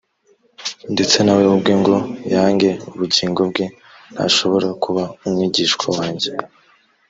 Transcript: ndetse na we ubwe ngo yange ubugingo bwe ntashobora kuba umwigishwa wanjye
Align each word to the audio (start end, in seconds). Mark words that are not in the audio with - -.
ndetse 0.93 1.17
na 1.21 1.33
we 1.37 1.43
ubwe 1.55 1.73
ngo 1.81 1.95
yange 2.35 2.69
ubugingo 2.93 3.41
bwe 3.51 3.65
ntashobora 4.13 4.67
kuba 4.83 5.03
umwigishwa 5.25 5.87
wanjye 5.97 6.29